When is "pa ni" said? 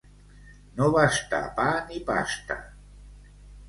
1.61-2.03